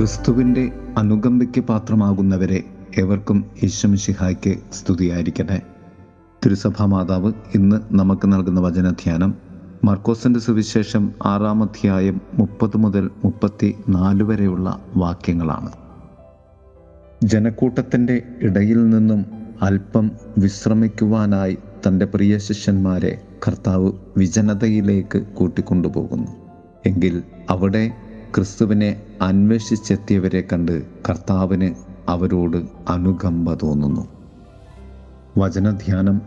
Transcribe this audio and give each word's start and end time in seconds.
ക്രിസ്തുവിന്റെ 0.00 0.72
അനുകമ്പയ്ക്ക് 0.98 1.60
പാത്രമാകുന്നവരെ 1.60 2.64
ഏവർക്കും 2.98 3.44
ഈശ്വമിഷിഹായ്ക്ക് 3.62 4.58
സ്തുതിയായിരിക്കട്ടെ. 4.72 5.62
തിരുസഭാ 6.46 6.84
മാതാവ് 6.84 7.32
ഇന്ന് 7.54 7.80
നമുക്ക് 7.90 8.32
നൽകുന്ന 8.32 8.60
വചനധ്യാനം 8.60 9.34
മർക്കോസിന്റെ 9.84 10.40
സുവിശേഷം 10.40 11.12
ആറാം 11.24 11.62
അധ്യായം 11.62 12.20
മുപ്പത് 12.34 12.76
മുതൽ 12.76 13.10
മുപ്പത്തി 13.24 13.74
നാല് 13.88 14.22
വരെയുള്ള 14.22 14.82
വാക്യങ്ങളാണ്. 14.96 15.72
ജനക്കൂട്ടത്തിന്റെ 17.24 18.22
ഇടയിൽ 18.42 18.90
നിന്നും 18.90 19.26
അല്പം 19.62 20.10
വിശ്രമിക്കുവാനായി 20.38 21.58
തന്റെ 21.88 22.06
പ്രിയ 22.06 22.38
ശിഷ്യന്മാരെ 22.38 23.22
കർത്താവ് 23.48 23.92
വിജനതയിലേക്ക് 24.16 25.22
കൂട്ടിക്കൊണ്ടുപോകുന്നു. 25.22 26.30
എങ്കിൽ 26.86 27.22
അവിടെ 27.50 27.92
ക്രിസ്തുവിനെ 28.34 29.02
അന്വേഷിച്ചെത്തിയവരെ 29.22 30.40
കണ്ട് 30.52 30.86
കർത്താവിന് 31.08 31.74
അവരോട് 32.08 32.56
അനുകമ്പ 32.88 33.54
തോന്നുന്നു. 33.54 34.08
വചനധ്യാനം 35.38 36.20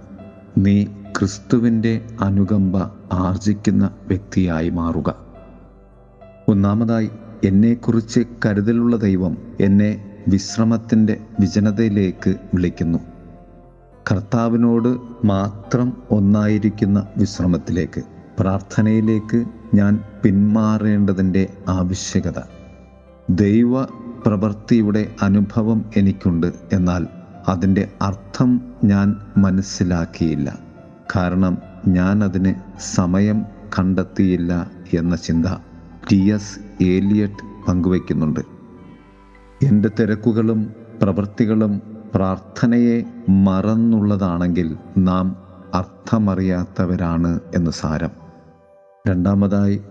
നീ 0.57 0.83
ക്രിസ്തുവിന്റെ 0.83 2.05
അനുകമ്പ 2.21 2.77
ആർജിക്കുന്ന 3.11 3.91
വ്യക്തിയായി 4.07 4.69
മാറുക. 4.69 5.15
ഒന്നാമതായി 6.47 7.09
എന്നെക്കുറിച്ച് 7.43 8.19
കരുതലുള്ള 8.45 8.95
ദൈവം 8.95 9.37
എന്നെ 9.59 10.17
വിശ്രമത്തിന്റെ 10.27 11.21
വിജനതയിലേക്ക് 11.39 12.35
വിളിക്കുന്നു. 12.53 12.99
കർത്താവിനോട് 14.11 14.97
മാത്രം 15.25 16.03
ഒന്നായിരിക്കുന്ന 16.11 17.07
വിശ്രമത്തിലേക്ക് 17.17 18.01
പ്രാർത്ഥനയിലേക്ക് 18.39 19.45
ഞാൻ 19.73 20.03
പിന്മാറേണ്ടതിന്റെ 20.23 21.53
ആവശ്യകത. 21.67 22.41
ദൈവ 23.29 23.83
പ്രവൃത്തിയുടെ 24.25 25.15
അനുഭവം 25.21 25.85
എനിക്കുണ്ട് 25.97 26.53
എന്നാൽ 26.73 27.07
അതിന്റെ 27.47 27.91
അർത്ഥം 28.01 28.61
ഞാൻ 28.83 29.15
മനസ്സിലാക്കിയില്ല. 29.37 30.59
കാരണം 31.15 31.57
ഞാൻ 31.87 32.23
അതിന് 32.23 32.53
സമയം 32.79 33.45
കണ്ടെത്തിയില്ല 33.79 34.71
എന്ന 34.97 35.15
ചിന്ത 35.15 35.45
ടി. 36.11 36.31
എസ്. 36.31 36.83
ഏലിയറ്റ് 36.83 37.65
പങ്കുവയ്ക്കുന്നുണ്ട്. 37.67 38.39
എന്റെ 39.63 39.89
തിരക്കുകളും 39.99 40.73
പ്രവൃത്തികളും 41.03 41.81
പ്രാർത്ഥനയെ 42.15 43.03
മറന്നുള്ളതാണെങ്കിൽ 43.29 44.77
നാം 44.97 45.35
അർത്ഥമറിയാത്തവരാണ് 45.73 47.39
എന്ന് 47.55 47.71
സാരം. 47.71 48.09
രണ്ടാമതായി 49.07 49.81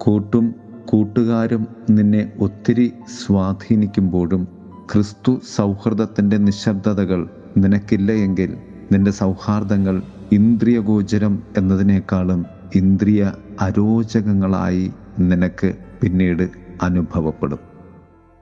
കൂട്ടും 0.00 0.54
കൂട്ടുകാരും 0.84 1.68
നിന്നെ 1.90 2.32
ഒത്തിരി 2.38 2.92
സ്വാധീനിക്കുമ്പോഴും 3.18 4.48
ക്രിസ്തു 4.92 5.40
സൗഹൃദത്തിന്റെ 5.56 6.36
നിശബ്ദതകൾ 6.36 7.28
നിനക്കില്ല 7.56 8.12
എങ്കിൽ 8.12 8.56
നിന്റെ 8.92 9.10
സൗഹാർദ്ദങ്ങൾ 9.10 10.02
ഇന്ദ്രിയഗോചരം 10.32 11.42
എന്നതിനേക്കാളും 11.56 12.44
ഇന്ദ്രിയ 12.74 13.32
അരോചകങ്ങളായി 13.60 14.90
നിനക്ക് 15.18 15.74
പിന്നീട് 16.00 16.50
അനുഭവപ്പെടും. 16.82 17.58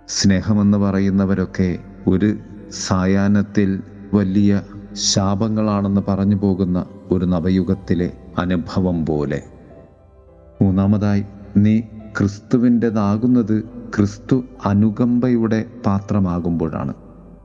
സ്നേഹമെന്ന് 0.08 0.78
പറയുന്നവരൊക്കെ 0.78 1.78
ഒരു 2.08 2.36
സായാഹ്നത്തിൽ 2.70 3.82
വലിയ 4.14 4.62
ശാപങ്ങളാണെന്ന് 4.92 6.00
പറഞ്ഞു 6.08 6.36
പോകുന്ന 6.36 6.86
ഒരു 7.10 7.24
നവയുഗത്തിലെ 7.24 8.12
അനുഭവം 8.38 9.06
പോലെ. 9.06 9.42
മൂന്നാമതായി 10.62 11.24
നീ 11.62 11.80
ക്രിസ്തുവിന്റെതാകുന്നത് 12.18 13.64
ക്രിസ്തു 13.96 14.44
അനുകമ്പയുടെ 14.64 15.64
പാത്രമാകുമ്പോഴാണ്. 15.86 16.94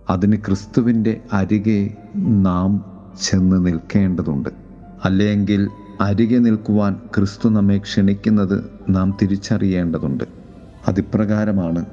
അതിന് 0.09 0.37
ക്രിസ്തുവിന്റെ 0.37 1.21
അരികെ 1.33 1.93
നാം 2.15 2.85
ചെന്ന് 3.21 3.65
നിൽക്കേണ്ടതുണ്ട്. 3.65 4.49
അല്ലെങ്കിൽ 5.05 5.69
അരികെ 6.01 6.37
നിൽക്കുവാൻ 6.37 6.99
ക്രിസ്തു 7.15 7.49
നമ്മെ 7.49 7.77
ക്ഷണിക്കുന്നത് 7.77 8.71
നാം 8.89 9.17
തിരിച്ചറിയേണ്ടതുണ്ട്. 9.21 10.23
അതിപ്രകാരമാണ് 10.87 11.85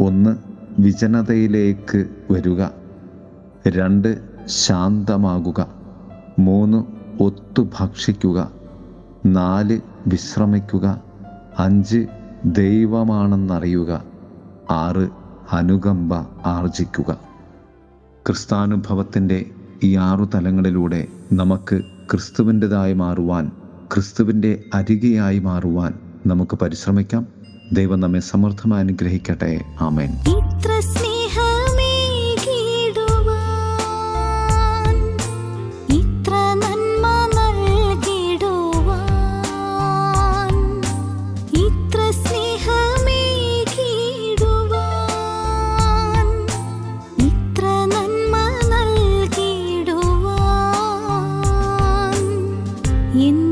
ഒന്ന് 0.00 0.36
വിജനതയിലേക്ക് 0.78 2.04
വരിക. 2.30 2.66
രണ്ട് 3.68 4.18
ശാന്തമാകുക. 4.46 5.68
മൂന്ന് 6.38 6.84
ഒത്തു 7.22 7.68
ഭക്ഷിക്കുക 7.80 8.50
നാല് 9.26 9.80
വിശ്രമിക്കുക. 10.06 11.07
അഞ്ച് 11.58 12.06
ദൈവമാണെന്നറിയുക 12.44 14.04
ആറ് 14.70 15.08
അനുകമ്പ 15.52 16.14
ആർജിക്കുക. 16.46 17.18
ക്രിസ്താനുഭവത്തിന്റെ 18.26 19.50
ഈ 19.82 19.96
ആറു 19.96 20.30
തലങ്ങളിലൂടെ 20.34 21.06
നമുക്ക് 21.32 21.82
ക്രിസ്തുവിന്റെതായി 22.10 22.92
മാറുവാൻ 22.92 23.50
ക്രിസ്തുവിന്റെ 23.94 24.64
അരികെയായി 24.74 25.38
മാറുവാൻ 25.38 25.94
നമുക്ക് 26.26 26.56
പരിശ്രമിക്കാം. 26.56 27.26
ദൈവം 27.72 28.00
നമ്മെ 28.00 28.20
സമൃദ്ധമായി 28.20 28.82
അനുഗ്രഹിക്കട്ടെ. 28.82 29.64
ആമേൻ. 29.80 30.10
ingin 53.18 53.47